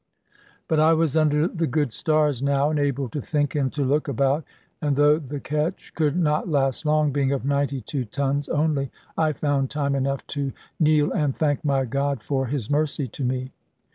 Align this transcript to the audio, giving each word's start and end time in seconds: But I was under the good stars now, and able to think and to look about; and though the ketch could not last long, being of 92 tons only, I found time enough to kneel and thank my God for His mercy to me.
But 0.67 0.79
I 0.79 0.93
was 0.93 1.15
under 1.15 1.47
the 1.47 1.67
good 1.67 1.93
stars 1.93 2.41
now, 2.41 2.71
and 2.71 2.79
able 2.79 3.07
to 3.09 3.21
think 3.21 3.53
and 3.53 3.71
to 3.73 3.83
look 3.83 4.07
about; 4.07 4.43
and 4.81 4.95
though 4.95 5.19
the 5.19 5.39
ketch 5.39 5.93
could 5.93 6.15
not 6.15 6.49
last 6.49 6.87
long, 6.87 7.11
being 7.11 7.31
of 7.31 7.45
92 7.45 8.05
tons 8.05 8.49
only, 8.49 8.89
I 9.15 9.31
found 9.31 9.69
time 9.69 9.93
enough 9.93 10.25
to 10.33 10.53
kneel 10.79 11.11
and 11.11 11.35
thank 11.35 11.63
my 11.63 11.85
God 11.85 12.23
for 12.23 12.47
His 12.47 12.67
mercy 12.67 13.07
to 13.09 13.23
me. 13.23 13.51